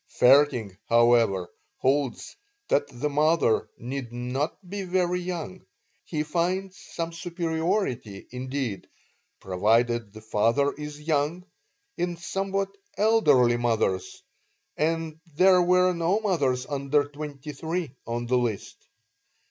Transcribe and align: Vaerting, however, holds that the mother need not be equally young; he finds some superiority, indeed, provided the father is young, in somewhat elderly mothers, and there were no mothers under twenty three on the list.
Vaerting, 0.19 0.75
however, 0.89 1.47
holds 1.77 2.35
that 2.69 2.87
the 2.91 3.07
mother 3.07 3.69
need 3.77 4.11
not 4.11 4.67
be 4.67 4.79
equally 4.79 5.19
young; 5.19 5.63
he 6.05 6.23
finds 6.23 6.79
some 6.95 7.13
superiority, 7.13 8.25
indeed, 8.31 8.87
provided 9.39 10.11
the 10.11 10.19
father 10.21 10.73
is 10.73 10.99
young, 10.99 11.45
in 11.97 12.17
somewhat 12.17 12.75
elderly 12.97 13.57
mothers, 13.57 14.23
and 14.75 15.19
there 15.35 15.61
were 15.61 15.93
no 15.93 16.19
mothers 16.19 16.65
under 16.65 17.03
twenty 17.07 17.53
three 17.53 17.93
on 18.07 18.25
the 18.25 18.39
list. 18.39 18.77